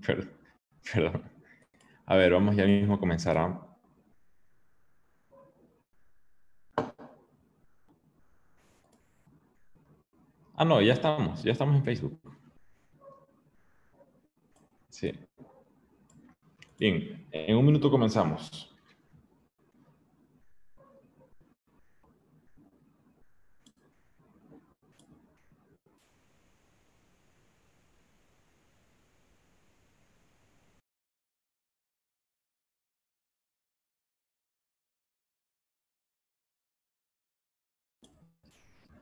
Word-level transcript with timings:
Perdón. 0.92 1.22
A 2.06 2.16
ver, 2.16 2.32
vamos 2.32 2.56
ya 2.56 2.66
mismo 2.66 2.94
a 2.94 3.00
comenzar. 3.00 3.38
¿ah? 3.38 3.72
Ah, 10.54 10.64
no, 10.64 10.80
ya 10.80 10.92
estamos, 10.92 11.42
ya 11.42 11.52
estamos 11.52 11.76
en 11.76 11.84
Facebook. 11.84 12.20
Sí. 14.90 15.12
Bien, 16.78 17.26
en 17.32 17.56
un 17.56 17.66
minuto 17.66 17.90
comenzamos. 17.90 18.71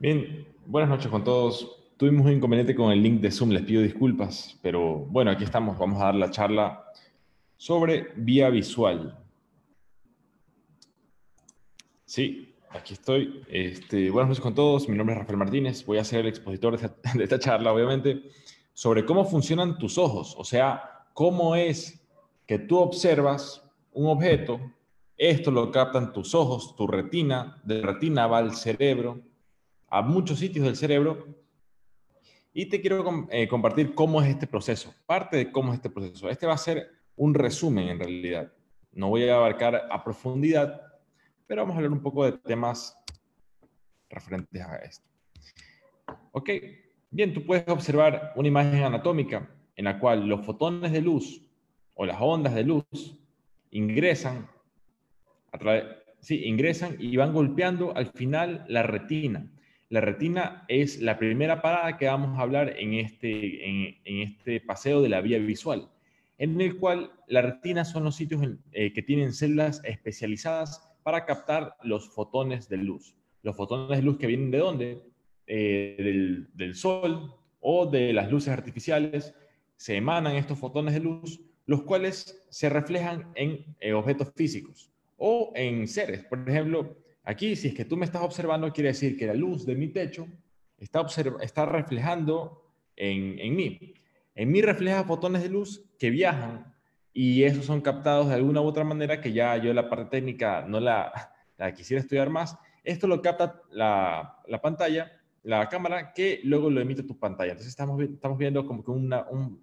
Bien, 0.01 0.47
buenas 0.65 0.89
noches 0.89 1.09
con 1.11 1.25
todos. 1.25 1.77
Tuvimos 1.99 2.25
un 2.25 2.33
inconveniente 2.33 2.75
con 2.75 2.91
el 2.91 3.03
link 3.03 3.21
de 3.21 3.31
Zoom, 3.31 3.51
les 3.51 3.65
pido 3.65 3.83
disculpas, 3.83 4.59
pero 4.63 4.97
bueno, 4.97 5.31
aquí 5.31 5.45
estamos, 5.45 5.77
vamos 5.77 6.01
a 6.01 6.07
dar 6.07 6.15
la 6.15 6.31
charla 6.31 6.87
sobre 7.59 8.09
vía 8.17 8.49
visual. 8.49 9.23
Sí, 12.07 12.55
aquí 12.71 12.95
estoy. 12.95 13.45
Este, 13.47 14.11
buenas 14.11 14.31
noches 14.31 14.43
con 14.43 14.55
todos, 14.55 14.89
mi 14.89 14.97
nombre 14.97 15.13
es 15.13 15.19
Rafael 15.19 15.37
Martínez, 15.37 15.85
voy 15.85 15.99
a 15.99 16.05
ser 16.05 16.21
el 16.21 16.29
expositor 16.29 16.79
de 16.79 16.87
esta, 16.87 17.13
de 17.19 17.25
esta 17.25 17.39
charla, 17.39 17.71
obviamente, 17.71 18.23
sobre 18.73 19.05
cómo 19.05 19.27
funcionan 19.27 19.77
tus 19.77 19.99
ojos, 19.99 20.35
o 20.39 20.45
sea, 20.45 21.05
cómo 21.13 21.55
es 21.57 22.03
que 22.47 22.59
tú 22.59 22.79
observas 22.79 23.71
un 23.93 24.07
objeto, 24.07 24.63
esto 25.19 25.51
lo 25.51 25.71
captan 25.71 26.15
tus 26.15 26.35
ojos, 26.35 26.75
tu 26.75 26.87
retina, 26.87 27.61
de 27.65 27.83
retina 27.83 28.27
va 28.27 28.39
al 28.39 28.55
cerebro, 28.57 29.29
a 29.91 30.03
muchos 30.03 30.39
sitios 30.39 30.65
del 30.65 30.77
cerebro 30.77 31.27
y 32.53 32.67
te 32.67 32.81
quiero 32.81 33.29
eh, 33.31 33.47
compartir 33.49 33.95
cómo 33.95 34.23
es 34.23 34.29
este 34.29 34.47
proceso, 34.47 34.95
parte 35.07 35.37
de 35.37 35.53
cómo 35.53 35.73
es 35.73 35.79
este 35.79 35.91
proceso. 35.91 36.29
Este 36.29 36.47
va 36.47 36.55
a 36.55 36.59
ser 36.59 36.91
un 37.17 37.35
resumen 37.35 37.89
en 37.89 37.99
realidad. 37.99 38.53
No 38.93 39.09
voy 39.09 39.29
a 39.29 39.37
abarcar 39.37 39.89
a 39.91 40.03
profundidad, 40.03 40.81
pero 41.47 41.63
vamos 41.63 41.75
a 41.75 41.77
hablar 41.79 41.93
un 41.93 42.03
poco 42.03 42.25
de 42.25 42.33
temas 42.33 42.97
referentes 44.09 44.63
a 44.63 44.77
esto. 44.77 45.09
Ok, 46.33 46.51
bien, 47.11 47.33
tú 47.33 47.45
puedes 47.45 47.69
observar 47.69 48.33
una 48.37 48.49
imagen 48.49 48.83
anatómica 48.83 49.49
en 49.77 49.85
la 49.85 49.99
cual 49.99 50.27
los 50.27 50.45
fotones 50.45 50.93
de 50.93 51.01
luz 51.01 51.43
o 51.95 52.05
las 52.05 52.21
ondas 52.21 52.55
de 52.55 52.65
luz 52.65 52.85
ingresan 53.71 54.49
a 55.53 55.59
sí, 56.21 56.45
ingresan 56.45 56.97
y 56.99 57.17
van 57.17 57.33
golpeando 57.33 57.97
al 57.97 58.07
final 58.07 58.65
la 58.69 58.83
retina. 58.83 59.51
La 59.91 60.01
retina 60.01 60.65
es 60.69 61.01
la 61.03 61.19
primera 61.19 61.61
parada 61.61 61.99
que 61.99 62.07
vamos 62.07 62.39
a 62.39 62.43
hablar 62.43 62.77
en 62.79 62.95
este, 62.95 63.69
en, 63.69 63.97
este 64.05 64.61
paseo 64.61 65.03
de 65.03 65.09
la 65.09 65.21
vía 65.21 65.39
visual, 65.41 65.91
en 66.39 66.61
el 66.61 66.79
cual 66.79 67.11
la 67.27 67.43
retina 67.43 67.85
son 67.85 68.05
los 68.05 68.15
sitios 68.15 68.41
eh, 68.71 68.93
que 68.93 69.03
tienen 69.03 69.33
células 69.33 69.83
especializadas 69.85 70.95
para 71.03 71.27
captar 71.27 71.75
los 71.83 72.09
fotones 72.09 72.69
de 72.69 72.77
luz. 72.77 73.17
Los 73.43 73.57
fotones 73.57 73.99
de 73.99 74.05
luz 74.05 74.17
que 74.17 74.29
vienen 74.29 74.53
de 74.53 74.59
dónde? 74.59 75.03
Eh, 75.49 76.47
del, 76.55 76.75
sol 76.77 77.35
o 77.59 77.85
de 77.87 78.13
las 78.13 78.31
luces 78.31 78.51
artificiales, 78.51 79.35
se 79.77 79.97
emanan 79.97 80.37
estos 80.37 80.57
fotones 80.57 80.95
de 80.95 81.01
luz, 81.01 81.41
los 81.67 81.83
cuales 81.83 82.47
se 82.49 82.69
reflejan 82.69 83.33
en 83.35 83.65
eh, 83.81 83.93
objetos 83.93 84.33
físicos 84.37 84.93
o 85.17 85.51
en 85.57 85.89
seres. 85.89 86.25
Por 86.27 86.49
ejemplo, 86.49 86.97
Aquí, 87.25 87.57
si 87.57 87.69
es 87.69 87.75
que 87.75 87.85
tú 87.85 87.97
me 87.97 88.05
estás 88.05 88.23
observando, 88.23 88.73
quiere 88.73 88.89
decir 88.89 89.17
que 89.17 89.27
la 89.27 89.35
luz 89.35 89.67
de 89.67 89.75
mi 89.75 89.89
techo 89.89 90.27
está, 90.79 91.07
está 91.43 91.67
reflejando 91.67 92.65
en, 92.97 93.39
en 93.39 93.57
mí. 93.57 93.95
En 94.35 94.51
mí 94.51 94.63
refleja 94.63 95.05
fotones 95.05 95.43
de 95.43 95.51
luz 95.51 95.85
que 95.99 96.11
viajan 96.11 96.75
y 97.13 97.43
esos 97.43 97.67
son 97.67 97.81
captados 97.81 98.29
de 98.29 98.35
alguna 98.35 98.61
u 98.61 98.65
otra 98.65 98.85
manera 98.85 99.21
que 99.21 99.33
ya 99.33 99.57
yo 99.57 99.75
la 99.75 99.89
parte 99.89 100.19
técnica 100.19 100.65
no 100.67 100.81
la, 100.81 101.33
la 101.59 101.75
quisiera 101.75 102.01
estudiar 102.01 102.31
más. 102.31 102.57
Esto 102.85 103.07
lo 103.07 103.21
capta 103.21 103.61
la, 103.71 104.41
la, 104.47 104.63
pantalla, 104.63 105.13
la 105.43 105.69
cámara, 105.69 106.15
que 106.15 106.41
luego 106.45 106.71
lo 106.71 106.81
emite 106.81 107.03
tu 107.03 107.19
pantalla. 107.19 107.53
Entonces 107.53 107.71
estamos, 107.71 108.01
estamos 108.03 108.39
viendo 108.39 108.65
como 108.65 108.83
que 108.83 108.91
un, 108.91 109.13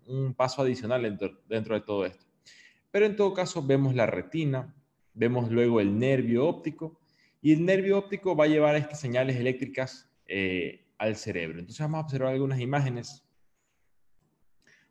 un, 0.05 0.33
paso 0.35 0.61
adicional 0.61 1.01
dentro, 1.01 1.41
dentro 1.49 1.73
de 1.73 1.81
todo 1.81 2.05
esto. 2.05 2.25
Pero 2.91 3.05
en 3.05 3.15
todo 3.15 3.33
caso 3.33 3.65
vemos 3.65 3.95
la 3.95 4.05
retina, 4.05 4.75
vemos 5.13 5.49
luego 5.49 5.81
el 5.81 5.97
nervio 5.97 6.47
óptico 6.47 6.99
y 7.41 7.53
el 7.53 7.65
nervio 7.65 7.97
óptico 7.97 8.35
va 8.35 8.45
a 8.45 8.47
llevar 8.47 8.75
estas 8.75 8.99
señales 8.99 9.35
eléctricas 9.37 10.09
eh, 10.27 10.87
al 10.97 11.15
cerebro. 11.15 11.59
Entonces 11.59 11.81
vamos 11.81 11.99
a 11.99 12.05
observar 12.05 12.33
algunas 12.33 12.59
imágenes. 12.59 13.23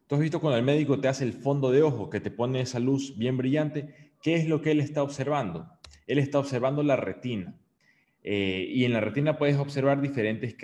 Tú 0.07 0.15
has 0.15 0.21
visto 0.21 0.41
cuando 0.41 0.59
el 0.59 0.65
médico 0.65 1.01
te 1.01 1.09
hace 1.09 1.25
el 1.25 1.33
fondo 1.33 1.71
de 1.71 1.83
ojo, 1.83 2.09
que 2.09 2.21
te 2.21 2.31
pone 2.31 2.61
esa 2.61 2.79
luz 2.79 3.17
bien 3.19 3.37
brillante, 3.37 4.13
¿qué 4.23 4.37
es 4.37 4.49
lo 4.49 4.63
que 4.63 4.71
él 4.71 4.81
está 4.81 5.03
observando? 5.03 5.69
Él 6.07 6.19
está 6.19 6.39
observando 6.39 6.83
la 6.83 6.97
retina. 6.97 7.59
Eh, 8.23 8.67
y 8.71 8.85
en 8.85 8.93
la 8.93 9.01
retina 9.01 9.37
puedes 9.37 9.57
observar 9.57 10.01
diferentes, 10.01 10.57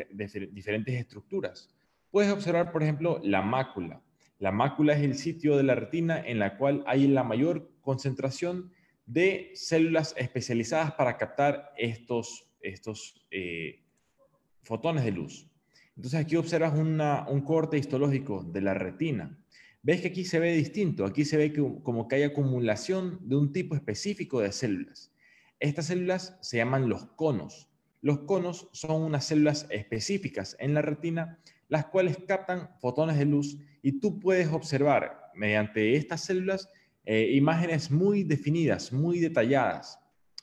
diferentes 0.53 0.95
estructuras. 0.95 1.69
Puedes 2.11 2.33
observar, 2.33 2.73
por 2.73 2.83
ejemplo, 2.83 3.21
la 3.23 3.43
mácula. 3.43 4.03
La 4.39 4.53
mácula 4.53 4.95
es 4.95 5.03
el 5.03 5.15
sitio 5.15 5.57
de 5.57 5.63
la 5.63 5.75
retina 5.75 6.21
en 6.21 6.39
la 6.39 6.57
cual 6.57 6.83
hay 6.87 7.07
la 7.07 7.23
mayor 7.23 7.71
concentración 7.81 8.73
de 9.07 9.53
células 9.55 10.15
especializadas 10.17 10.93
para 10.93 11.17
captar 11.17 11.73
estos, 11.77 12.47
estos 12.61 13.27
eh, 13.31 13.83
fotones 14.63 15.05
de 15.05 15.13
luz. 15.13 15.49
Entonces 15.97 16.21
aquí 16.21 16.37
observas 16.37 16.73
un 16.75 17.41
corte 17.43 17.77
histológico 17.77 18.43
de 18.43 18.61
la 18.63 18.75
retina. 18.75 19.39
Ves 19.83 20.01
que 20.01 20.09
aquí 20.09 20.25
se 20.25 20.39
ve 20.39 20.53
distinto, 20.55 21.05
aquí 21.05 21.25
se 21.25 21.37
ve 21.37 21.53
que, 21.53 21.61
como 21.83 22.07
que 22.09 22.17
hay 22.17 22.23
acumulación 22.23 23.19
de 23.29 23.37
un 23.37 23.53
tipo 23.53 23.75
específico 23.75 24.41
de 24.41 24.53
células. 24.53 25.13
Estas 25.59 25.87
células 25.87 26.39
se 26.41 26.57
llaman 26.59 26.89
los 26.89 27.07
conos. 27.17 27.69
Los 28.01 28.21
conos 28.21 28.69
son 28.73 29.03
unas 29.03 29.27
células 29.27 29.67
específicas 29.71 30.57
en 30.59 30.75
la 30.75 30.83
retina, 30.83 31.39
las 31.69 31.87
cuales 31.87 32.19
captan 32.27 32.71
fotones 32.81 33.19
de 33.19 33.27
luz 33.27 33.59
y 33.83 34.01
tú 34.01 34.19
puedes 34.19 34.49
observar 34.49 35.31
mediante 35.35 35.97
estas 35.97 36.25
células 36.25 36.69
eh, 37.05 37.33
imágenes 37.33 37.91
muy 37.91 38.23
definidas, 38.23 38.93
muy 38.93 39.19
detalladas. 39.19 39.99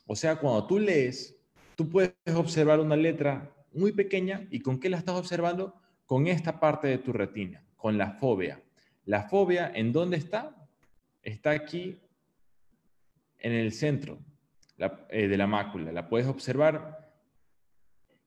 O 0.06 0.14
sea, 0.14 0.36
cuando 0.36 0.66
tú 0.66 0.78
lees, 0.78 1.36
tú 1.76 1.88
puedes 1.88 2.14
observar 2.34 2.80
una 2.80 2.96
letra 2.96 3.54
muy 3.72 3.92
pequeña 3.92 4.46
y 4.50 4.60
con 4.60 4.78
qué 4.78 4.90
la 4.90 4.98
estás 4.98 5.16
observando? 5.16 5.80
Con 6.04 6.26
esta 6.26 6.60
parte 6.60 6.88
de 6.88 6.98
tu 6.98 7.12
retina, 7.12 7.64
con 7.76 7.96
la 7.96 8.12
fobia. 8.12 8.62
La 9.04 9.28
fobia, 9.28 9.70
¿en 9.74 9.92
dónde 9.92 10.16
está? 10.16 10.54
Está 11.22 11.50
aquí 11.50 11.98
en 13.38 13.52
el 13.52 13.72
centro 13.72 14.18
eh, 15.08 15.28
de 15.28 15.36
la 15.36 15.46
mácula. 15.46 15.92
La 15.92 16.08
puedes 16.08 16.26
observar. 16.26 17.10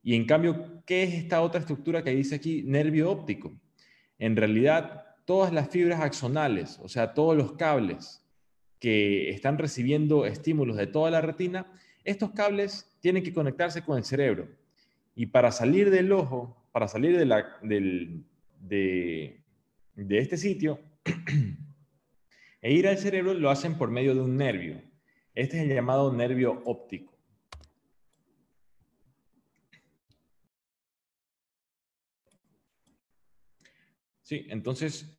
Y 0.02 0.16
en 0.16 0.26
cambio, 0.26 0.84
¿qué 0.86 1.04
es 1.04 1.14
esta 1.14 1.42
otra 1.42 1.60
estructura 1.60 2.04
que 2.04 2.12
dice 2.12 2.36
aquí? 2.36 2.64
Nervio 2.64 3.12
óptico. 3.12 3.54
En 4.18 4.36
realidad, 4.36 5.06
todas 5.26 5.54
las 5.54 5.70
fibras 5.70 6.02
axonales, 6.02 6.80
o 6.82 6.88
sea, 6.88 7.14
todos 7.14 7.38
los 7.38 7.54
cables 7.54 8.23
que 8.84 9.30
están 9.30 9.58
recibiendo 9.58 10.26
estímulos 10.26 10.76
de 10.76 10.88
toda 10.88 11.10
la 11.10 11.22
retina, 11.22 11.72
estos 12.04 12.32
cables 12.32 12.94
tienen 13.00 13.24
que 13.24 13.32
conectarse 13.32 13.82
con 13.82 13.98
el 13.98 14.04
cerebro. 14.04 14.50
Y 15.16 15.28
para 15.28 15.54
salir 15.54 15.90
del 15.90 16.12
ojo, 16.12 16.68
para 16.74 16.90
salir 16.90 17.18
de, 17.18 19.06
este 20.10 20.36
sitio 20.36 20.82
e 22.62 22.74
ir 22.74 22.90
al 22.90 22.98
cerebro, 22.98 23.34
lo 23.34 23.50
hacen 23.50 23.78
por 23.78 23.90
medio 23.90 24.16
de 24.16 24.20
un 24.20 24.36
nervio. 24.36 24.82
Este 25.34 25.56
es 25.56 25.64
el 25.64 25.74
llamado 25.74 26.12
nervio 26.12 26.62
óptico. 26.66 27.14
Sí, 34.24 34.46
entonces 34.50 35.18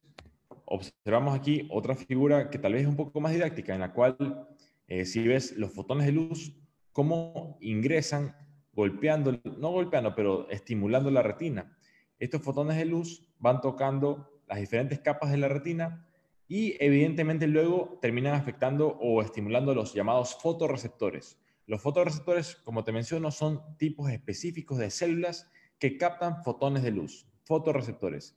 observamos 0.66 1.34
aquí 1.34 1.68
otra 1.70 1.94
figura 1.94 2.50
que 2.50 2.58
tal 2.58 2.72
vez 2.72 2.82
es 2.82 2.88
un 2.88 2.96
poco 2.96 3.20
más 3.20 3.32
didáctica, 3.32 3.74
en 3.74 3.80
la 3.80 3.92
cual 3.92 4.48
eh, 4.86 5.04
si 5.04 5.26
ves 5.26 5.56
los 5.56 5.72
fotones 5.72 6.06
de 6.06 6.12
luz, 6.12 6.56
cómo 6.92 7.58
ingresan 7.60 8.34
golpeando, 8.72 9.40
no 9.58 9.70
golpeando, 9.70 10.14
pero 10.14 10.48
estimulando 10.50 11.10
la 11.10 11.22
retina. 11.22 11.76
Estos 12.18 12.42
fotones 12.42 12.76
de 12.76 12.84
luz 12.84 13.26
van 13.38 13.60
tocando 13.60 14.42
las 14.46 14.58
diferentes 14.58 15.00
capas 15.00 15.30
de 15.30 15.38
la 15.38 15.48
retina 15.48 16.06
y 16.46 16.76
evidentemente 16.80 17.46
luego 17.46 17.98
terminan 18.02 18.34
afectando 18.34 18.88
o 19.00 19.22
estimulando 19.22 19.74
los 19.74 19.94
llamados 19.94 20.36
fotorreceptores. 20.40 21.38
Los 21.66 21.80
fotorreceptores, 21.80 22.56
como 22.56 22.84
te 22.84 22.92
menciono, 22.92 23.30
son 23.30 23.62
tipos 23.78 24.10
específicos 24.10 24.78
de 24.78 24.90
células 24.90 25.50
que 25.78 25.96
captan 25.96 26.44
fotones 26.44 26.82
de 26.82 26.90
luz, 26.90 27.26
fotorreceptores. 27.44 28.36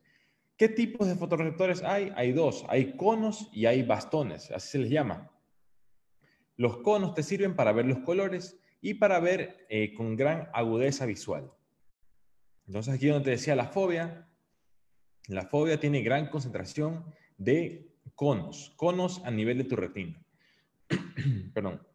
¿Qué 0.58 0.70
tipos 0.70 1.08
de 1.08 1.16
fotorreceptores 1.16 1.84
hay? 1.84 2.12
Hay 2.16 2.32
dos, 2.32 2.66
hay 2.68 2.98
conos 2.98 3.48
y 3.54 3.68
hay 3.68 3.84
bastones, 3.84 4.50
así 4.50 4.70
se 4.70 4.80
les 4.80 4.90
llama. 4.90 5.32
Los 6.56 6.78
conos 6.78 7.14
te 7.14 7.22
sirven 7.22 7.56
para 7.56 7.72
ver 7.72 7.86
los 7.86 8.00
colores 8.00 8.60
y 8.82 8.96
para 8.96 9.20
ver 9.20 9.68
eh, 9.70 9.94
con 9.94 10.16
gran 10.16 10.50
agudeza 10.54 11.06
visual. 11.06 11.52
Entonces 12.66 12.96
aquí 12.96 13.08
donde 13.08 13.26
te 13.26 13.32
decía 13.32 13.56
la 13.56 13.68
fobia, 13.68 14.28
la 15.28 15.46
fobia 15.46 15.80
tiene 15.80 16.02
gran 16.02 16.30
concentración 16.30 17.06
de 17.38 17.94
conos, 18.16 18.74
conos 18.78 19.22
a 19.26 19.30
nivel 19.30 19.60
de 19.60 19.64
tu 19.66 19.76
retina. 19.76 20.20
Perdón. 21.54 21.86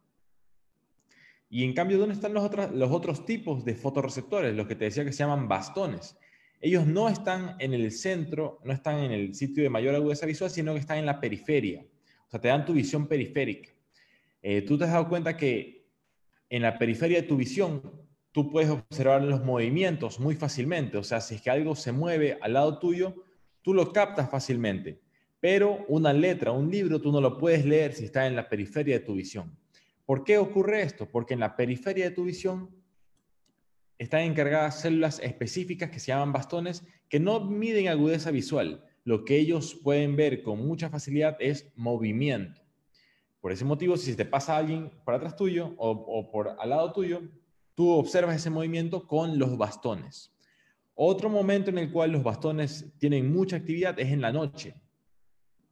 Y 1.50 1.64
en 1.64 1.74
cambio, 1.74 1.98
¿dónde 1.98 2.14
están 2.14 2.32
los 2.32 2.44
otros, 2.44 2.70
los 2.70 2.90
otros 2.92 3.26
tipos 3.26 3.64
de 3.64 3.74
fotorreceptores? 3.74 4.54
Los 4.54 4.68
que 4.68 4.76
te 4.76 4.84
decía 4.84 5.04
que 5.04 5.12
se 5.12 5.18
llaman 5.18 5.48
bastones. 5.48 6.16
Ellos 6.64 6.86
no 6.86 7.08
están 7.08 7.56
en 7.58 7.74
el 7.74 7.90
centro, 7.90 8.60
no 8.62 8.72
están 8.72 9.00
en 9.00 9.10
el 9.10 9.34
sitio 9.34 9.64
de 9.64 9.68
mayor 9.68 9.96
agudeza 9.96 10.26
visual, 10.26 10.48
sino 10.48 10.72
que 10.72 10.78
están 10.78 10.98
en 10.98 11.06
la 11.06 11.20
periferia. 11.20 11.84
O 12.28 12.30
sea, 12.30 12.40
te 12.40 12.46
dan 12.46 12.64
tu 12.64 12.72
visión 12.72 13.08
periférica. 13.08 13.70
Eh, 14.40 14.62
tú 14.62 14.78
te 14.78 14.84
has 14.84 14.92
dado 14.92 15.08
cuenta 15.08 15.36
que 15.36 15.88
en 16.48 16.62
la 16.62 16.78
periferia 16.78 17.20
de 17.20 17.26
tu 17.26 17.36
visión, 17.36 17.82
tú 18.30 18.48
puedes 18.48 18.70
observar 18.70 19.24
los 19.24 19.44
movimientos 19.44 20.20
muy 20.20 20.36
fácilmente. 20.36 20.96
O 20.98 21.02
sea, 21.02 21.20
si 21.20 21.34
es 21.34 21.42
que 21.42 21.50
algo 21.50 21.74
se 21.74 21.90
mueve 21.90 22.38
al 22.40 22.52
lado 22.52 22.78
tuyo, 22.78 23.24
tú 23.60 23.74
lo 23.74 23.92
captas 23.92 24.30
fácilmente. 24.30 25.00
Pero 25.40 25.84
una 25.88 26.12
letra, 26.12 26.52
un 26.52 26.70
libro, 26.70 27.00
tú 27.00 27.10
no 27.10 27.20
lo 27.20 27.38
puedes 27.38 27.66
leer 27.66 27.92
si 27.92 28.04
está 28.04 28.28
en 28.28 28.36
la 28.36 28.48
periferia 28.48 29.00
de 29.00 29.04
tu 29.04 29.14
visión. 29.14 29.58
¿Por 30.06 30.22
qué 30.22 30.38
ocurre 30.38 30.82
esto? 30.82 31.10
Porque 31.10 31.34
en 31.34 31.40
la 31.40 31.56
periferia 31.56 32.04
de 32.04 32.14
tu 32.14 32.22
visión 32.22 32.70
están 34.02 34.22
encargadas 34.22 34.80
células 34.80 35.20
específicas 35.20 35.88
que 35.88 36.00
se 36.00 36.08
llaman 36.08 36.32
bastones 36.32 36.84
que 37.08 37.20
no 37.20 37.38
miden 37.38 37.86
agudeza 37.86 38.32
visual. 38.32 38.84
Lo 39.04 39.24
que 39.24 39.36
ellos 39.36 39.76
pueden 39.76 40.16
ver 40.16 40.42
con 40.42 40.66
mucha 40.66 40.90
facilidad 40.90 41.36
es 41.38 41.70
movimiento. 41.76 42.60
Por 43.40 43.52
ese 43.52 43.64
motivo, 43.64 43.96
si 43.96 44.16
te 44.16 44.24
pasa 44.24 44.56
alguien 44.56 44.90
por 45.04 45.14
atrás 45.14 45.36
tuyo 45.36 45.74
o, 45.76 46.30
por 46.32 46.56
al 46.58 46.70
lado 46.70 46.92
tuyo, 46.92 47.22
tú 47.76 47.90
observas 47.90 48.34
ese 48.34 48.50
movimiento 48.50 49.06
con 49.06 49.38
los 49.38 49.56
bastones. 49.56 50.32
Otro 50.94 51.30
momento 51.30 51.70
en 51.70 51.78
el 51.78 51.92
cual 51.92 52.10
los 52.10 52.24
bastones 52.24 52.92
tienen 52.98 53.32
mucha 53.32 53.54
actividad 53.54 53.98
es 54.00 54.10
en 54.10 54.20
la 54.20 54.32
noche. 54.32 54.74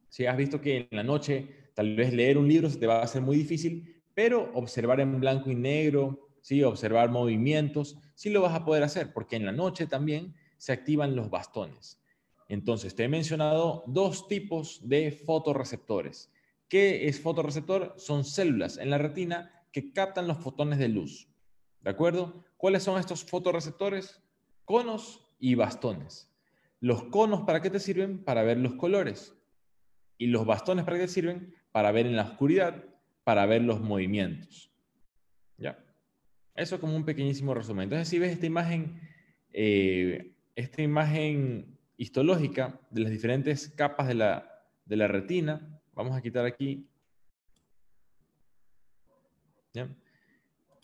Si 0.08 0.26
has 0.26 0.36
visto 0.36 0.60
que 0.60 0.88
en 0.88 0.96
la 0.96 1.02
noche 1.02 1.72
tal 1.74 1.96
vez 1.96 2.12
leer 2.12 2.38
un 2.38 2.46
libro 2.46 2.70
se 2.70 2.78
te 2.78 2.86
va 2.86 3.00
a 3.00 3.04
hacer 3.04 3.22
muy 3.22 3.36
difícil, 3.36 4.02
pero 4.14 4.52
observar 4.54 5.00
en 5.00 5.18
blanco 5.18 5.50
y 5.50 5.56
negro, 5.56 6.29
¿sí? 6.40 6.62
observar 6.62 7.10
movimientos, 7.10 7.98
sí 8.14 8.30
lo 8.30 8.42
vas 8.42 8.54
a 8.54 8.64
poder 8.64 8.82
hacer, 8.82 9.12
porque 9.12 9.36
en 9.36 9.46
la 9.46 9.52
noche 9.52 9.86
también 9.86 10.34
se 10.58 10.72
activan 10.72 11.16
los 11.16 11.30
bastones. 11.30 12.00
Entonces, 12.48 12.94
te 12.94 13.04
he 13.04 13.08
mencionado 13.08 13.84
dos 13.86 14.28
tipos 14.28 14.88
de 14.88 15.12
fotorreceptores. 15.12 16.30
¿Qué 16.68 17.08
es 17.08 17.20
fotorreceptor? 17.20 17.94
Son 17.96 18.24
células 18.24 18.76
en 18.76 18.90
la 18.90 18.98
retina 18.98 19.52
que 19.72 19.92
captan 19.92 20.26
los 20.26 20.38
fotones 20.38 20.78
de 20.78 20.88
luz. 20.88 21.28
¿De 21.80 21.90
acuerdo? 21.90 22.44
¿Cuáles 22.56 22.82
son 22.82 22.98
estos 22.98 23.24
fotorreceptores? 23.24 24.20
Conos 24.64 25.20
y 25.38 25.54
bastones. 25.54 26.28
Los 26.80 27.04
conos, 27.04 27.42
¿para 27.42 27.60
qué 27.62 27.70
te 27.70 27.80
sirven? 27.80 28.24
Para 28.24 28.42
ver 28.42 28.58
los 28.58 28.74
colores. 28.74 29.34
Y 30.18 30.26
los 30.26 30.44
bastones, 30.44 30.84
¿para 30.84 30.98
qué 30.98 31.04
te 31.04 31.12
sirven? 31.12 31.54
Para 31.72 31.92
ver 31.92 32.06
en 32.06 32.16
la 32.16 32.24
oscuridad 32.24 32.84
para 33.24 33.46
ver 33.46 33.62
los 33.62 33.80
movimientos. 33.80 34.72
¿Ya? 35.56 35.78
Eso 36.60 36.78
como 36.78 36.94
un 36.94 37.06
pequeñísimo 37.06 37.54
resumen. 37.54 37.84
Entonces, 37.84 38.06
si 38.06 38.18
ves 38.18 38.32
esta 38.32 38.44
imagen, 38.44 39.00
eh, 39.50 40.34
esta 40.54 40.82
imagen 40.82 41.78
histológica 41.96 42.78
de 42.90 43.00
las 43.00 43.10
diferentes 43.10 43.70
capas 43.70 44.06
de 44.08 44.14
la, 44.14 44.62
de 44.84 44.96
la 44.96 45.08
retina, 45.08 45.80
vamos 45.94 46.14
a 46.14 46.20
quitar 46.20 46.44
aquí. 46.44 46.86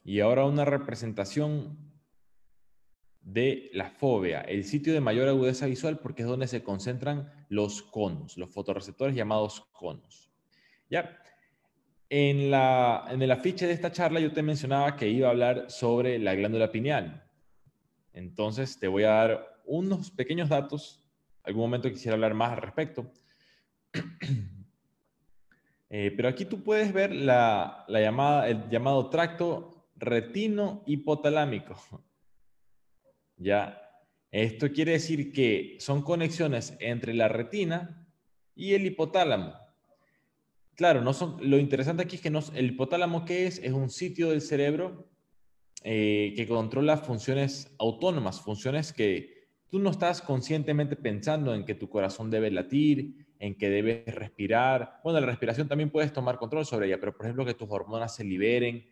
Y 0.02 0.20
ahora 0.20 0.46
una 0.46 0.64
representación 0.64 1.76
de 3.20 3.68
la 3.74 3.90
fobia, 3.90 4.40
el 4.40 4.64
sitio 4.64 4.94
de 4.94 5.02
mayor 5.02 5.28
agudeza 5.28 5.66
visual 5.66 5.98
porque 5.98 6.22
es 6.22 6.28
donde 6.28 6.46
se 6.46 6.62
concentran 6.62 7.30
los 7.50 7.82
conos, 7.82 8.38
los 8.38 8.48
fotorreceptores 8.48 9.14
llamados 9.14 9.60
conos. 9.72 10.30
¿Ya? 10.88 11.20
En, 12.08 12.54
el 13.22 13.30
afiche 13.30 13.66
de 13.66 13.72
esta 13.72 13.90
charla 13.90 14.20
yo 14.20 14.32
te 14.32 14.42
mencionaba 14.42 14.96
que 14.96 15.08
iba 15.08 15.28
a 15.28 15.32
hablar 15.32 15.70
sobre 15.70 16.18
la 16.18 16.34
glándula 16.34 16.70
pineal. 16.70 17.24
Entonces 18.12 18.78
te 18.78 18.86
voy 18.86 19.02
a 19.02 19.10
dar 19.10 19.62
unos 19.64 20.10
pequeños 20.10 20.48
datos. 20.48 21.08
Algún 21.42 21.62
momento 21.62 21.90
quisiera 21.90 22.14
hablar 22.14 22.34
más 22.34 22.52
al 22.52 22.62
respecto. 22.62 23.10
Eh, 25.88 26.12
pero 26.16 26.28
aquí 26.28 26.44
tú 26.44 26.64
puedes 26.64 26.92
ver 26.92 27.12
el 27.12 27.26
llamado 27.26 29.08
tracto 29.08 29.86
retino 29.94 30.82
hipotalámico. 30.84 31.76
ya, 33.36 33.80
esto 34.32 34.72
quiere 34.72 34.92
decir 34.92 35.32
que 35.32 35.76
son 35.78 36.02
conexiones 36.02 36.76
entre 36.80 37.14
la 37.14 37.28
retina 37.28 38.04
y 38.56 38.74
el 38.74 38.84
hipotálamo. 38.84 39.54
Claro, 40.76 41.00
no 41.00 41.14
son, 41.14 41.38
lo 41.40 41.58
interesante 41.58 42.02
aquí 42.02 42.16
es 42.16 42.22
que 42.22 42.28
no, 42.28 42.40
el 42.54 42.72
hipotálamo 42.72 43.24
que 43.24 43.46
es 43.46 43.58
es 43.60 43.72
un 43.72 43.88
sitio 43.88 44.28
del 44.28 44.42
cerebro 44.42 45.08
eh, 45.82 46.34
que 46.36 46.46
controla 46.46 46.98
funciones 46.98 47.74
autónomas, 47.78 48.42
funciones 48.42 48.92
que 48.92 49.48
tú 49.70 49.78
no 49.78 49.88
estás 49.88 50.20
conscientemente 50.20 50.94
pensando 50.94 51.54
en 51.54 51.64
que 51.64 51.74
tu 51.74 51.88
corazón 51.88 52.30
debe 52.30 52.50
latir, 52.50 53.26
en 53.38 53.56
que 53.56 53.70
debes 53.70 54.14
respirar. 54.14 55.00
Bueno, 55.02 55.18
la 55.20 55.26
respiración 55.26 55.66
también 55.66 55.88
puedes 55.88 56.12
tomar 56.12 56.36
control 56.36 56.66
sobre 56.66 56.88
ella, 56.88 57.00
pero 57.00 57.16
por 57.16 57.24
ejemplo 57.24 57.46
que 57.46 57.54
tus 57.54 57.70
hormonas 57.70 58.14
se 58.14 58.24
liberen, 58.24 58.86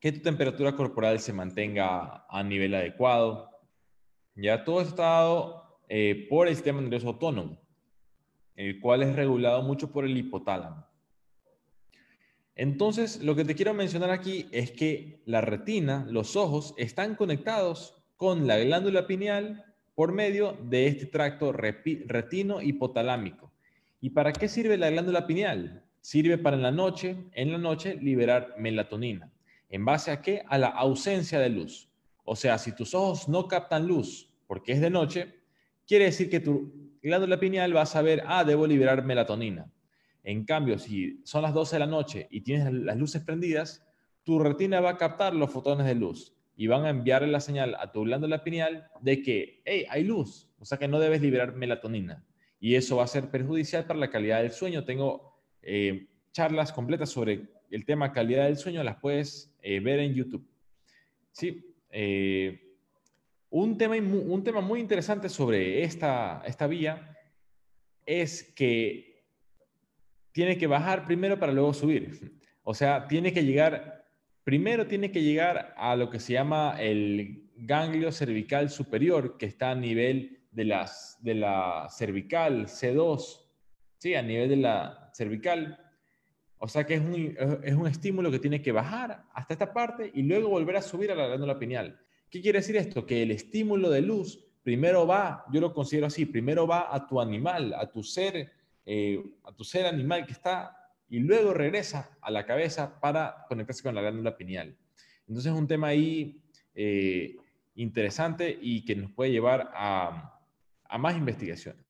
que 0.00 0.12
tu 0.12 0.20
temperatura 0.20 0.76
corporal 0.76 1.18
se 1.20 1.32
mantenga 1.32 2.26
a 2.28 2.42
nivel 2.42 2.74
adecuado. 2.74 3.48
Ya 4.34 4.64
todo 4.64 4.82
está 4.82 5.02
dado 5.02 5.80
eh, 5.88 6.26
por 6.28 6.46
el 6.46 6.54
sistema 6.54 6.82
nervioso 6.82 7.08
autónomo 7.08 7.59
el 8.56 8.80
cual 8.80 9.02
es 9.02 9.14
regulado 9.16 9.62
mucho 9.62 9.90
por 9.90 10.04
el 10.04 10.16
hipotálamo. 10.16 10.86
Entonces, 12.54 13.22
lo 13.22 13.34
que 13.34 13.44
te 13.44 13.54
quiero 13.54 13.72
mencionar 13.72 14.10
aquí 14.10 14.46
es 14.52 14.70
que 14.70 15.22
la 15.24 15.40
retina, 15.40 16.06
los 16.10 16.36
ojos, 16.36 16.74
están 16.76 17.14
conectados 17.14 18.02
con 18.16 18.46
la 18.46 18.58
glándula 18.58 19.06
pineal 19.06 19.64
por 19.94 20.12
medio 20.12 20.58
de 20.64 20.86
este 20.86 21.06
tracto 21.06 21.52
retino 21.52 22.60
hipotalámico. 22.60 23.50
¿Y 24.00 24.10
para 24.10 24.32
qué 24.32 24.48
sirve 24.48 24.76
la 24.76 24.90
glándula 24.90 25.26
pineal? 25.26 25.84
Sirve 26.00 26.38
para 26.38 26.56
en 26.56 26.62
la 26.62 26.70
noche, 26.70 27.16
en 27.32 27.52
la 27.52 27.58
noche 27.58 27.94
liberar 27.94 28.54
melatonina. 28.58 29.32
¿En 29.68 29.84
base 29.84 30.10
a 30.10 30.20
qué? 30.20 30.42
A 30.48 30.58
la 30.58 30.68
ausencia 30.68 31.38
de 31.38 31.48
luz. 31.48 31.88
O 32.24 32.36
sea, 32.36 32.58
si 32.58 32.72
tus 32.72 32.94
ojos 32.94 33.28
no 33.28 33.48
captan 33.48 33.86
luz 33.86 34.30
porque 34.46 34.72
es 34.72 34.80
de 34.80 34.90
noche, 34.90 35.34
quiere 35.86 36.06
decir 36.06 36.28
que 36.28 36.40
tu 36.40 36.89
glándula 37.02 37.38
pineal 37.38 37.74
va 37.74 37.82
a 37.82 37.86
saber, 37.86 38.22
ah, 38.26 38.44
debo 38.44 38.66
liberar 38.66 39.04
melatonina. 39.04 39.70
En 40.22 40.44
cambio, 40.44 40.78
si 40.78 41.20
son 41.24 41.42
las 41.42 41.54
12 41.54 41.76
de 41.76 41.80
la 41.80 41.86
noche 41.86 42.28
y 42.30 42.42
tienes 42.42 42.72
las 42.72 42.96
luces 42.96 43.22
prendidas, 43.22 43.86
tu 44.22 44.38
retina 44.38 44.80
va 44.80 44.90
a 44.90 44.96
captar 44.96 45.34
los 45.34 45.50
fotones 45.50 45.86
de 45.86 45.94
luz 45.94 46.36
y 46.56 46.66
van 46.66 46.84
a 46.84 46.90
enviarle 46.90 47.28
la 47.28 47.40
señal 47.40 47.74
a 47.80 47.90
tu 47.90 48.02
glándula 48.02 48.44
pineal 48.44 48.86
de 49.00 49.22
que, 49.22 49.62
hey, 49.64 49.86
hay 49.88 50.04
luz, 50.04 50.50
o 50.58 50.64
sea 50.64 50.78
que 50.78 50.88
no 50.88 51.00
debes 51.00 51.22
liberar 51.22 51.54
melatonina. 51.54 52.24
Y 52.58 52.74
eso 52.74 52.96
va 52.96 53.04
a 53.04 53.06
ser 53.06 53.30
perjudicial 53.30 53.86
para 53.86 53.98
la 53.98 54.10
calidad 54.10 54.42
del 54.42 54.50
sueño. 54.50 54.84
Tengo 54.84 55.40
eh, 55.62 56.08
charlas 56.32 56.72
completas 56.72 57.08
sobre 57.08 57.48
el 57.70 57.86
tema 57.86 58.12
calidad 58.12 58.44
del 58.44 58.58
sueño, 58.58 58.82
las 58.82 58.96
puedes 58.96 59.56
eh, 59.62 59.80
ver 59.80 60.00
en 60.00 60.14
YouTube. 60.14 60.46
Sí, 61.32 61.74
eh, 61.90 62.69
un 63.50 63.76
tema, 63.76 63.96
un 63.96 64.44
tema 64.44 64.60
muy 64.60 64.80
interesante 64.80 65.28
sobre 65.28 65.82
esta, 65.82 66.42
esta 66.46 66.66
vía 66.68 67.16
es 68.06 68.52
que 68.54 69.24
tiene 70.32 70.56
que 70.56 70.68
bajar 70.68 71.04
primero 71.04 71.38
para 71.38 71.52
luego 71.52 71.74
subir. 71.74 72.40
O 72.62 72.74
sea, 72.74 73.08
tiene 73.08 73.32
que 73.32 73.44
llegar, 73.44 74.06
primero 74.44 74.86
tiene 74.86 75.10
que 75.10 75.22
llegar 75.22 75.74
a 75.76 75.96
lo 75.96 76.10
que 76.10 76.20
se 76.20 76.34
llama 76.34 76.76
el 76.78 77.50
ganglio 77.56 78.12
cervical 78.12 78.70
superior, 78.70 79.36
que 79.36 79.46
está 79.46 79.72
a 79.72 79.74
nivel 79.74 80.46
de, 80.52 80.64
las, 80.64 81.18
de 81.20 81.34
la 81.34 81.88
cervical 81.90 82.66
C2, 82.66 83.40
¿sí? 83.98 84.14
a 84.14 84.22
nivel 84.22 84.48
de 84.48 84.56
la 84.56 85.10
cervical. 85.12 85.78
O 86.58 86.68
sea 86.68 86.84
que 86.84 86.94
es 86.94 87.00
un, 87.00 87.36
es 87.64 87.74
un 87.74 87.88
estímulo 87.88 88.30
que 88.30 88.38
tiene 88.38 88.62
que 88.62 88.70
bajar 88.70 89.24
hasta 89.32 89.54
esta 89.54 89.72
parte 89.72 90.10
y 90.14 90.22
luego 90.22 90.50
volver 90.50 90.76
a 90.76 90.82
subir 90.82 91.10
a 91.10 91.16
la 91.16 91.26
glándula 91.26 91.58
pineal. 91.58 91.98
¿Qué 92.30 92.40
quiere 92.40 92.60
decir 92.60 92.76
esto? 92.76 93.04
Que 93.04 93.22
el 93.22 93.32
estímulo 93.32 93.90
de 93.90 94.02
luz 94.02 94.46
primero 94.62 95.06
va, 95.06 95.44
yo 95.52 95.60
lo 95.60 95.74
considero 95.74 96.06
así, 96.06 96.26
primero 96.26 96.66
va 96.66 96.94
a 96.94 97.06
tu 97.06 97.20
animal, 97.20 97.74
a 97.74 97.90
tu 97.90 98.02
ser, 98.02 98.52
eh, 98.86 99.22
a 99.44 99.52
tu 99.52 99.64
ser 99.64 99.86
animal 99.86 100.26
que 100.26 100.32
está, 100.32 100.76
y 101.08 101.18
luego 101.18 101.52
regresa 101.52 102.16
a 102.20 102.30
la 102.30 102.46
cabeza 102.46 103.00
para 103.00 103.44
conectarse 103.48 103.82
con 103.82 103.94
la 103.94 104.00
glándula 104.00 104.36
pineal. 104.36 104.76
Entonces 105.26 105.52
es 105.52 105.58
un 105.58 105.66
tema 105.66 105.88
ahí 105.88 106.40
eh, 106.74 107.36
interesante 107.74 108.56
y 108.60 108.84
que 108.84 108.94
nos 108.94 109.10
puede 109.10 109.32
llevar 109.32 109.70
a, 109.74 110.40
a 110.84 110.98
más 110.98 111.16
investigaciones. 111.16 111.84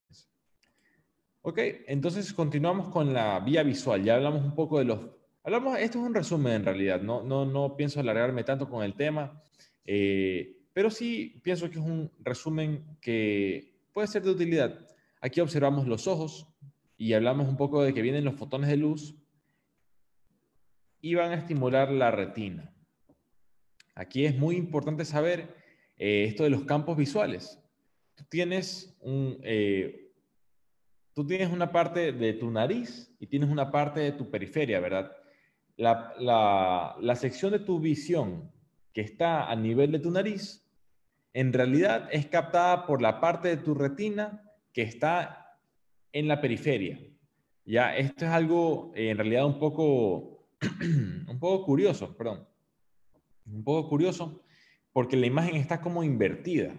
Ok, 1.43 1.59
entonces 1.87 2.33
continuamos 2.33 2.89
con 2.89 3.13
la 3.13 3.41
vía 3.41 3.63
visual. 3.63 4.03
Ya 4.05 4.15
hablamos 4.15 4.43
un 4.43 4.55
poco 4.55 4.79
de 4.79 4.85
los... 4.85 5.01
Hablamos, 5.43 5.79
esto 5.79 5.99
es 5.99 6.05
un 6.05 6.15
resumen 6.15 6.53
en 6.53 6.65
realidad, 6.65 7.01
no, 7.01 7.23
no, 7.23 7.47
no 7.47 7.77
pienso 7.77 7.99
alargarme 7.99 8.45
tanto 8.45 8.69
con 8.69 8.85
el 8.85 8.95
tema, 8.95 9.43
eh, 9.93 10.63
pero 10.73 10.89
sí 10.89 11.41
pienso 11.43 11.69
que 11.69 11.81
es 11.81 11.85
un 11.85 12.13
resumen 12.21 12.97
que 13.01 13.75
puede 13.93 14.07
ser 14.07 14.23
de 14.23 14.31
utilidad. 14.31 14.87
Aquí 15.21 15.41
observamos 15.41 15.89
los 15.89 16.07
ojos 16.07 16.47
y 16.97 17.13
hablamos 17.13 17.49
un 17.49 17.57
poco 17.57 17.83
de 17.83 17.93
que 17.93 18.01
vienen 18.01 18.25
los 18.25 18.37
fotones 18.37 18.71
de 18.71 18.77
luz 18.77 19.17
y 21.01 21.17
van 21.17 21.33
a 21.33 21.35
estimular 21.35 21.91
la 21.91 22.13
retina. 22.13 22.73
Aquí 23.97 24.27
es 24.27 24.39
muy 24.39 24.55
importante 24.55 25.05
saber 25.05 25.57
eh, 25.97 26.27
esto 26.29 26.45
de 26.45 26.51
los 26.51 26.63
campos 26.63 26.97
visuales. 26.97 27.59
Tú 28.15 28.23
tienes 28.31 28.97
un, 29.01 29.41
eh, 29.43 30.13
tú 31.15 31.27
tienes 31.27 31.51
una 31.51 31.73
parte 31.73 32.13
de 32.13 32.35
tu 32.35 32.49
nariz 32.49 33.13
y 33.19 33.27
tienes 33.27 33.51
una 33.51 33.73
parte 33.73 33.99
de 33.99 34.13
tu 34.13 34.31
periferia, 34.31 34.79
¿verdad? 34.79 35.11
La, 35.77 36.15
la, 37.01 37.17
sección 37.17 37.51
de 37.51 37.59
tu 37.59 37.81
visión 37.81 38.53
está 39.01 39.51
a 39.51 39.57
nivel 39.57 39.93
de 39.93 39.99
tu 39.99 40.11
nariz, 40.11 40.67
en 41.33 41.53
realidad 41.53 42.09
es 42.13 42.27
captada 42.27 42.87
por 42.87 43.01
la 43.01 43.21
parte 43.21 43.49
de 43.49 43.57
tu 43.57 43.75
retina 43.75 44.43
que 44.73 44.83
está 44.83 45.59
en 46.13 46.29
la 46.29 46.41
periferia. 46.41 47.01
Ya, 47.65 47.97
esto 47.97 48.25
es 48.25 48.31
algo 48.31 48.93
eh, 48.95 49.11
en 49.11 49.19
realidad 49.19 49.47
un 49.47 49.59
poco, 49.59 50.49
un 51.29 51.39
poco 51.39 51.65
curioso, 51.65 52.17
perdón. 52.17 52.49
Un 53.47 53.65
poco 53.65 53.89
curioso 53.89 54.43
porque 54.93 55.17
la 55.17 55.27
imagen 55.27 55.57
está 55.57 55.81
como 55.81 56.03
invertida. 56.03 56.75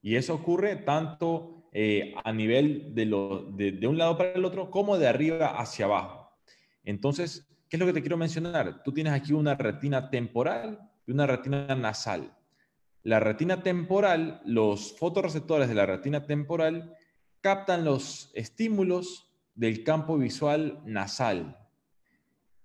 Y 0.00 0.14
eso 0.14 0.34
ocurre 0.34 0.76
tanto 0.76 1.68
eh, 1.72 2.14
a 2.22 2.32
nivel 2.32 2.94
de, 2.94 3.06
lo, 3.06 3.42
de, 3.50 3.86
un 3.88 3.98
lado 3.98 4.16
para 4.16 4.32
el 4.32 4.44
otro 4.44 4.70
como 4.70 4.98
de 4.98 5.08
arriba 5.08 5.58
hacia 5.58 5.86
abajo. 5.86 6.15
Entonces, 6.86 7.46
¿qué 7.68 7.76
es 7.76 7.80
lo 7.80 7.84
que 7.84 7.92
te 7.92 8.00
quiero 8.00 8.16
mencionar? 8.16 8.82
Tú 8.82 8.92
tienes 8.92 9.12
aquí 9.12 9.34
una 9.34 9.54
retina 9.54 10.08
temporal 10.08 10.80
y 11.06 11.12
una 11.12 11.26
retina 11.26 11.74
nasal. 11.74 12.34
La 13.02 13.20
retina 13.20 13.62
temporal, 13.62 14.40
los 14.46 14.96
fotorreceptores 14.98 15.68
de 15.68 15.74
la 15.74 15.84
retina 15.84 16.26
temporal 16.26 16.94
captan 17.42 17.84
los 17.84 18.30
estímulos 18.34 19.30
del 19.54 19.84
campo 19.84 20.16
visual 20.16 20.80
nasal. 20.86 21.58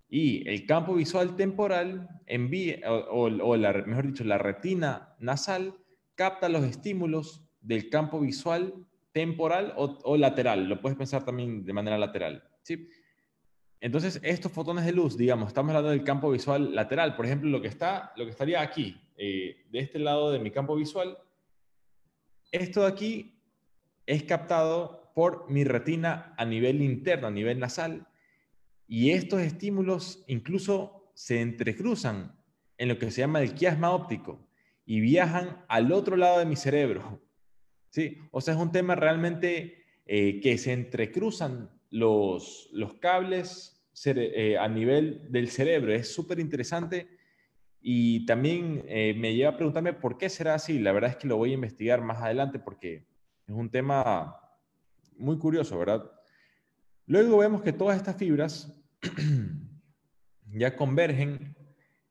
Y 0.07 0.47
el 0.47 0.65
campo 0.65 0.95
visual 0.95 1.35
temporal 1.35 2.07
envía, 2.25 2.79
o, 2.89 3.25
o 3.25 3.57
mejor 3.57 4.07
dicho, 4.07 4.23
la 4.23 4.37
retina 4.37 5.15
nasal 5.19 5.75
capta 6.15 6.49
los 6.49 6.63
estímulos 6.63 7.43
del 7.61 7.89
campo 7.89 8.19
visual 8.19 8.85
temporal 9.11 9.73
o, 9.77 10.17
lateral. 10.17 10.67
Lo 10.67 10.81
puedes 10.81 10.97
pensar 10.97 11.23
también 11.23 11.65
de 11.65 11.73
manera 11.73 11.97
lateral. 11.97 12.43
¿sí? 12.63 12.87
Entonces, 13.81 14.19
estos 14.23 14.51
fotones 14.51 14.85
de 14.85 14.91
luz, 14.91 15.17
digamos, 15.17 15.47
estamos 15.47 15.71
hablando 15.71 15.89
del 15.89 16.03
campo 16.03 16.29
visual 16.29 16.75
lateral. 16.75 17.15
Por 17.15 17.25
ejemplo, 17.25 17.49
lo 17.49 17.61
que, 17.61 17.67
está, 17.67 18.13
lo 18.15 18.25
que 18.25 18.31
estaría 18.31 18.61
aquí, 18.61 19.01
eh, 19.17 19.65
de 19.71 19.79
este 19.79 19.97
lado 19.97 20.31
de 20.31 20.37
mi 20.37 20.51
campo 20.51 20.75
visual, 20.75 21.17
esto 22.51 22.81
de 22.81 22.87
aquí 22.87 23.41
es 24.05 24.21
captado 24.23 25.11
por 25.15 25.49
mi 25.49 25.63
retina 25.63 26.35
a 26.37 26.45
nivel 26.45 26.83
interno, 26.83 27.27
a 27.27 27.31
nivel 27.31 27.59
nasal, 27.59 28.07
y 28.87 29.11
estos 29.11 29.41
estímulos 29.41 30.23
incluso 30.27 31.11
se 31.15 31.41
entrecruzan 31.41 32.37
en 32.77 32.87
lo 32.87 32.99
que 32.99 33.09
se 33.09 33.21
llama 33.21 33.41
el 33.41 33.55
quiasma 33.55 33.91
óptico 33.91 34.47
y 34.85 34.99
viajan 34.99 35.65
al 35.67 35.91
otro 35.91 36.17
lado 36.17 36.37
de 36.37 36.45
mi 36.45 36.55
cerebro. 36.55 37.19
¿sí? 37.89 38.19
O 38.31 38.41
sea, 38.41 38.53
es 38.53 38.59
un 38.59 38.71
tema 38.71 38.95
realmente 38.95 39.85
eh, 40.05 40.39
que 40.39 40.57
se 40.59 40.73
entrecruzan 40.73 41.80
los, 41.91 42.69
los 42.71 42.95
cables 42.95 43.85
eh, 44.05 44.57
a 44.57 44.67
nivel 44.67 45.27
del 45.29 45.49
cerebro. 45.49 45.93
Es 45.93 46.11
súper 46.11 46.39
interesante 46.39 47.07
y 47.81 48.25
también 48.25 48.83
eh, 48.87 49.13
me 49.15 49.35
lleva 49.35 49.51
a 49.51 49.55
preguntarme 49.57 49.93
por 49.93 50.17
qué 50.17 50.29
será 50.29 50.55
así. 50.55 50.79
La 50.79 50.91
verdad 50.91 51.11
es 51.11 51.17
que 51.17 51.27
lo 51.27 51.37
voy 51.37 51.51
a 51.51 51.55
investigar 51.55 52.01
más 52.01 52.21
adelante 52.21 52.57
porque 52.57 53.05
es 53.47 53.53
un 53.53 53.69
tema 53.69 54.35
muy 55.17 55.37
curioso, 55.37 55.77
¿verdad? 55.77 56.09
Luego 57.05 57.37
vemos 57.37 57.61
que 57.61 57.73
todas 57.73 57.97
estas 57.97 58.15
fibras 58.15 58.81
ya 60.47 60.75
convergen 60.75 61.55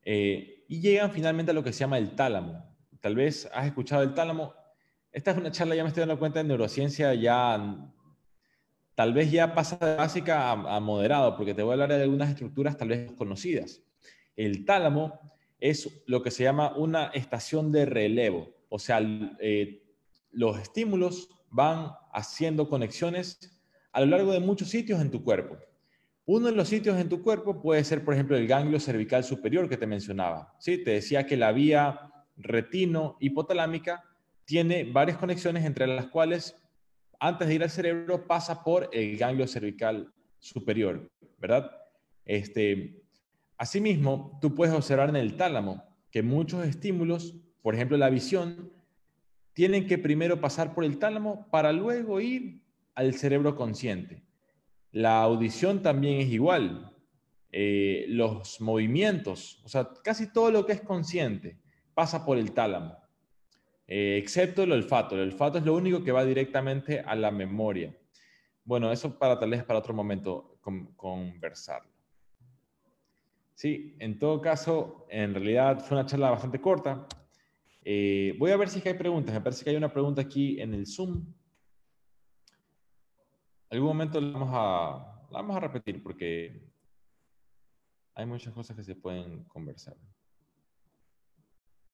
y 0.04 0.80
llegan 0.80 1.12
finalmente 1.12 1.50
a 1.50 1.54
lo 1.54 1.62
que 1.64 1.72
se 1.72 1.80
llama 1.80 1.98
el 1.98 2.14
tálamo. 2.14 2.70
Tal 3.00 3.14
vez 3.14 3.48
has 3.52 3.66
escuchado 3.66 4.02
el 4.02 4.14
tálamo. 4.14 4.54
Esta 5.12 5.30
es 5.32 5.38
una 5.38 5.50
charla, 5.50 5.74
ya 5.74 5.82
me 5.82 5.88
estoy 5.88 6.02
dando 6.02 6.18
cuenta, 6.18 6.40
de 6.40 6.44
neurociencia 6.44 7.14
ya, 7.14 7.90
tal 9.00 9.14
vez 9.14 9.30
ya 9.30 9.54
pasa 9.54 9.78
de 9.78 9.96
básica 9.96 10.50
a, 10.50 10.78
moderado, 10.78 11.34
porque 11.34 11.54
te 11.54 11.62
voy 11.62 11.70
a 11.70 11.72
hablar 11.72 11.88
de 11.88 12.02
algunas 12.02 12.28
estructuras 12.28 12.76
tal 12.76 12.88
vez 12.88 13.10
conocidas. 13.12 13.80
El 14.36 14.66
tálamo 14.66 15.18
es 15.58 16.02
lo 16.04 16.22
que 16.22 16.30
se 16.30 16.42
llama 16.42 16.76
una 16.76 17.06
estación 17.06 17.72
de 17.72 17.86
relevo, 17.86 18.50
o 18.68 18.78
sea, 18.78 19.00
eh, 19.40 19.82
los 20.32 20.58
estímulos 20.58 21.30
van 21.48 21.92
haciendo 22.12 22.68
conexiones 22.68 23.58
a 23.90 24.00
lo 24.00 24.06
largo 24.08 24.32
de 24.32 24.40
muchos 24.40 24.68
sitios 24.68 25.00
en 25.00 25.10
tu 25.10 25.24
cuerpo. 25.24 25.56
Uno 26.26 26.48
de 26.48 26.52
los 26.56 26.68
sitios 26.68 27.00
en 27.00 27.08
tu 27.08 27.22
cuerpo 27.22 27.62
puede 27.62 27.82
ser, 27.84 28.04
por 28.04 28.12
ejemplo, 28.12 28.36
el 28.36 28.46
ganglio 28.46 28.80
cervical 28.80 29.24
superior 29.24 29.66
que 29.66 29.78
te 29.78 29.86
mencionaba. 29.86 30.54
¿sí? 30.58 30.84
Te 30.84 30.90
decía 30.90 31.24
que 31.24 31.38
la 31.38 31.52
vía 31.52 32.12
retino 32.36 33.16
hipotalámica 33.18 34.04
tiene 34.44 34.84
varias 34.84 35.16
conexiones 35.16 35.64
entre 35.64 35.86
las 35.86 36.08
cuales 36.08 36.59
antes 37.20 37.46
de 37.46 37.54
ir 37.54 37.62
al 37.62 37.70
cerebro 37.70 38.26
pasa 38.26 38.64
por 38.64 38.88
el 38.92 39.16
ganglio 39.16 39.46
cervical 39.46 40.12
superior, 40.38 41.08
¿verdad? 41.38 41.70
Este, 42.24 43.02
asimismo, 43.58 44.38
tú 44.40 44.54
puedes 44.54 44.74
observar 44.74 45.10
en 45.10 45.16
el 45.16 45.36
tálamo 45.36 45.84
que 46.10 46.22
muchos 46.22 46.66
estímulos, 46.66 47.36
por 47.62 47.74
ejemplo 47.74 47.96
la 47.98 48.10
visión, 48.10 48.72
tienen 49.52 49.86
que 49.86 49.98
primero 49.98 50.40
pasar 50.40 50.74
por 50.74 50.84
el 50.84 50.98
tálamo 50.98 51.46
para 51.50 51.72
luego 51.72 52.20
ir 52.20 52.62
al 52.94 53.14
cerebro 53.14 53.54
consciente. 53.54 54.22
La 54.90 55.22
audición 55.22 55.82
también 55.82 56.20
es 56.20 56.28
igual. 56.28 56.90
Eh, 57.52 58.06
los 58.08 58.60
movimientos, 58.60 59.60
o 59.64 59.68
sea, 59.68 59.90
casi 60.04 60.32
todo 60.32 60.50
lo 60.50 60.64
que 60.64 60.72
es 60.72 60.80
consciente 60.80 61.58
pasa 61.94 62.24
por 62.24 62.38
el 62.38 62.52
tálamo, 62.52 62.96
eh, 63.90 64.16
excepto 64.16 64.62
el 64.62 64.72
olfato. 64.72 65.14
El 65.14 65.32
olfato 65.32 65.58
es 65.58 65.64
lo 65.66 65.74
único 65.74 66.02
que 66.02 66.12
va 66.12 66.24
directamente 66.24 67.00
a 67.00 67.14
la 67.14 67.30
memoria. 67.30 67.94
Bueno, 68.64 68.90
eso 68.90 69.18
para 69.18 69.38
tal 69.38 69.50
vez 69.50 69.62
para 69.64 69.80
otro 69.80 69.92
momento 69.92 70.58
conversarlo. 70.96 71.90
Sí, 73.54 73.94
en 73.98 74.18
todo 74.18 74.40
caso, 74.40 75.06
en 75.10 75.34
realidad 75.34 75.80
fue 75.80 75.98
una 75.98 76.06
charla 76.06 76.30
bastante 76.30 76.58
corta. 76.58 77.06
Eh, 77.84 78.34
voy 78.38 78.52
a 78.52 78.56
ver 78.56 78.70
si 78.70 78.80
hay 78.88 78.94
preguntas. 78.94 79.34
Me 79.34 79.42
parece 79.42 79.64
que 79.64 79.70
hay 79.70 79.76
una 79.76 79.92
pregunta 79.92 80.22
aquí 80.22 80.58
en 80.58 80.72
el 80.72 80.86
Zoom 80.86 81.26
algún 83.70 83.88
momento 83.88 84.20
la 84.20 84.32
vamos 84.32 84.50
a, 84.52 85.26
vamos 85.30 85.56
a 85.56 85.60
repetir 85.60 86.02
porque 86.02 86.60
hay 88.14 88.26
muchas 88.26 88.52
cosas 88.52 88.76
que 88.76 88.82
se 88.82 88.96
pueden 88.96 89.44
conversar. 89.44 89.96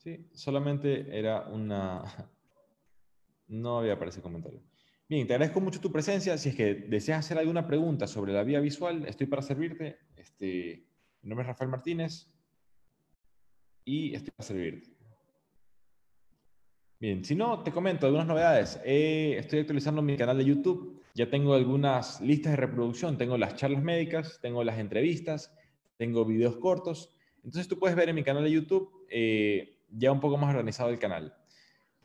Sí, 0.06 0.24
solamente 0.32 1.18
era 1.18 1.48
una... 1.48 2.04
No 3.48 3.78
había 3.78 3.94
aparecido 3.94 4.22
comentario. 4.24 4.60
Bien, 5.08 5.24
te 5.24 5.34
agradezco 5.34 5.60
mucho 5.60 5.80
tu 5.80 5.90
presencia. 5.92 6.36
Si 6.36 6.48
es 6.48 6.54
que 6.56 6.74
deseas 6.74 7.20
hacer 7.20 7.38
alguna 7.38 7.64
pregunta 7.64 8.08
sobre 8.08 8.32
la 8.32 8.42
vía 8.42 8.58
visual, 8.58 9.06
estoy 9.06 9.28
para 9.28 9.42
servirte. 9.42 9.98
Este, 10.16 10.84
mi 11.22 11.28
nombre 11.28 11.42
es 11.42 11.48
Rafael 11.48 11.70
Martínez 11.70 12.28
y 13.84 14.14
estoy 14.14 14.32
para 14.36 14.46
servirte. 14.48 14.96
Bien, 16.98 17.24
si 17.24 17.36
no, 17.36 17.62
te 17.62 17.70
comento 17.70 18.06
algunas 18.06 18.26
novedades. 18.26 18.80
estoy 18.84 19.60
actualizando 19.60 20.02
mi 20.02 20.16
canal 20.16 20.38
de 20.38 20.44
YouTube 20.44 21.04
ya 21.16 21.30
tengo 21.30 21.54
algunas 21.54 22.20
listas 22.20 22.52
de 22.52 22.56
reproducción, 22.56 23.16
tengo 23.16 23.38
las 23.38 23.56
charlas 23.56 23.82
médicas, 23.82 24.38
tengo 24.42 24.62
las 24.62 24.78
entrevistas, 24.78 25.50
tengo 25.96 26.26
videos 26.26 26.58
cortos. 26.58 27.10
Entonces 27.36 27.68
tú 27.68 27.78
puedes 27.78 27.96
ver 27.96 28.10
en 28.10 28.16
mi 28.16 28.22
canal 28.22 28.44
de 28.44 28.50
YouTube 28.50 29.06
eh, 29.08 29.75
ya 29.88 30.12
un 30.12 30.20
poco 30.20 30.36
más 30.36 30.50
organizado 30.50 30.90
el 30.90 30.98
canal. 30.98 31.34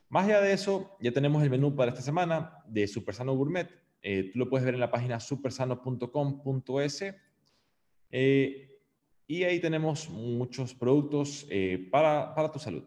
Más 0.08 0.26
allá 0.26 0.40
de 0.40 0.52
eso, 0.52 0.96
ya 1.00 1.12
tenemos 1.12 1.42
el 1.42 1.50
menú 1.50 1.74
para 1.74 1.90
esta 1.90 2.02
semana 2.02 2.58
de 2.66 2.86
Supersano 2.86 3.34
Gourmet. 3.34 3.68
Eh, 4.02 4.30
tú 4.32 4.38
lo 4.38 4.48
puedes 4.48 4.64
ver 4.64 4.74
en 4.74 4.80
la 4.80 4.90
página 4.90 5.20
supersano.com.es. 5.20 7.04
Eh, 8.10 8.78
y 9.26 9.44
ahí 9.44 9.60
tenemos 9.60 10.10
muchos 10.10 10.74
productos 10.74 11.46
para, 11.90 12.34
para, 12.34 12.50
tu 12.52 12.58
salud. 12.58 12.84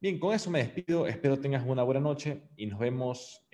Bien, 0.00 0.18
con 0.20 0.32
eso 0.34 0.50
me 0.50 0.60
despido. 0.60 1.06
Espero 1.06 1.40
tengas 1.40 1.66
una 1.66 1.82
buena 1.82 2.00
noche 2.00 2.42
y 2.56 2.66
nos 2.66 2.78
vemos 2.78 3.44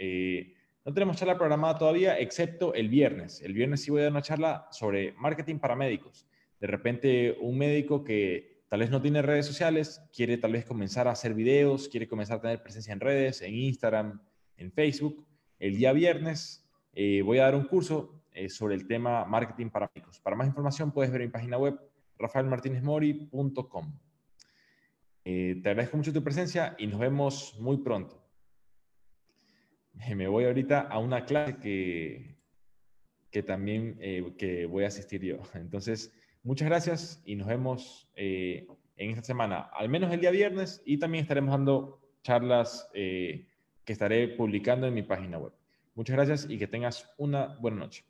no 0.86 0.94
tenemos 0.94 1.16
charla 1.16 1.36
programada 1.36 1.76
todavía, 1.76 2.16
excepto 2.16 2.72
el 2.72 2.88
viernes. 2.88 3.42
El 3.42 3.54
viernes 3.54 3.82
sí 3.82 3.90
voy 3.90 4.02
a 4.02 4.04
dar 4.04 4.12
una 4.12 4.22
charla 4.22 4.68
sobre 4.70 5.14
marketing 5.14 5.58
para 5.58 5.74
médicos. 5.74 6.28
De 6.60 6.68
repente, 6.68 7.36
un 7.40 7.58
médico 7.58 8.04
que 8.04 8.55
tal 8.68 8.80
vez 8.80 8.90
no 8.90 9.00
tiene 9.00 9.22
redes 9.22 9.46
sociales, 9.46 10.02
quiere 10.12 10.38
tal 10.38 10.52
vez 10.52 10.64
comenzar 10.64 11.06
a 11.08 11.12
hacer 11.12 11.34
videos, 11.34 11.88
quiere 11.88 12.08
comenzar 12.08 12.38
a 12.38 12.40
tener 12.40 12.62
presencia 12.62 12.92
en 12.92 13.00
redes, 13.00 13.42
en 13.42 13.54
Instagram, 13.54 14.20
en 14.56 14.72
Facebook. 14.72 15.26
El 15.58 15.76
día 15.76 15.92
viernes 15.92 16.66
eh, 16.92 17.22
voy 17.22 17.38
a 17.38 17.44
dar 17.44 17.54
un 17.54 17.64
curso 17.64 18.22
eh, 18.32 18.48
sobre 18.48 18.74
el 18.74 18.86
tema 18.86 19.24
marketing 19.24 19.70
para 19.70 19.90
amigos. 19.94 20.20
Para 20.20 20.36
más 20.36 20.46
información 20.46 20.92
puedes 20.92 21.12
ver 21.12 21.20
mi 21.20 21.28
página 21.28 21.58
web 21.58 21.78
rafaelmartinezmori.com. 22.18 23.98
Eh, 25.24 25.60
te 25.62 25.68
agradezco 25.68 25.96
mucho 25.96 26.12
tu 26.12 26.22
presencia 26.22 26.74
y 26.78 26.86
nos 26.86 26.98
vemos 26.98 27.56
muy 27.60 27.78
pronto. 27.78 28.22
Me 30.14 30.28
voy 30.28 30.44
ahorita 30.44 30.80
a 30.80 30.98
una 30.98 31.24
clase 31.24 31.56
que, 31.56 32.36
que 33.30 33.42
también 33.42 33.98
que 34.36 34.66
voy 34.66 34.84
a 34.84 34.88
asistir 34.88 35.22
yo. 35.22 35.38
Entonces, 35.54 36.12
Muchas 36.46 36.68
gracias 36.68 37.20
y 37.26 37.34
nos 37.34 37.48
vemos 37.48 38.08
eh, 38.14 38.68
en 38.96 39.10
esta 39.10 39.24
semana, 39.24 39.68
al 39.72 39.88
menos 39.88 40.12
el 40.12 40.20
día 40.20 40.30
viernes, 40.30 40.80
y 40.86 40.96
también 40.96 41.22
estaremos 41.22 41.50
dando 41.50 41.98
charlas 42.22 42.88
eh, 42.94 43.48
que 43.84 43.92
estaré 43.92 44.28
publicando 44.28 44.86
en 44.86 44.94
mi 44.94 45.02
página 45.02 45.38
web. 45.38 45.52
Muchas 45.96 46.14
gracias 46.14 46.46
y 46.48 46.56
que 46.56 46.68
tengas 46.68 47.12
una 47.18 47.56
buena 47.58 47.78
noche. 47.78 48.04